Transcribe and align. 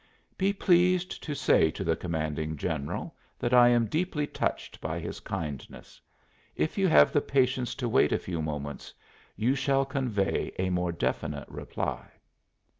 "Be 0.35 0.51
pleased 0.51 1.21
to 1.21 1.35
say 1.35 1.69
to 1.69 1.83
the 1.83 1.95
Commanding 1.95 2.57
General 2.57 3.15
that 3.37 3.53
I 3.53 3.67
am 3.69 3.85
deeply 3.85 4.25
touched 4.25 4.81
by 4.81 4.97
his 4.99 5.19
kindness. 5.19 6.01
If 6.55 6.75
you 6.75 6.87
have 6.87 7.13
the 7.13 7.21
patience 7.21 7.75
to 7.75 7.87
wait 7.87 8.11
a 8.11 8.17
few 8.17 8.41
moments 8.41 8.95
you 9.35 9.53
shall 9.53 9.85
convey 9.85 10.53
a 10.57 10.71
more 10.71 10.91
definite 10.91 11.47
reply." 11.49 12.07